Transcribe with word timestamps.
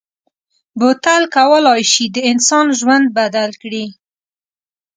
بوتل 0.79 1.23
کولای 1.35 1.81
شي 1.91 2.05
د 2.15 2.17
انسان 2.31 2.65
ژوند 2.79 3.05
بدل 3.17 3.49
کړي. 3.61 3.85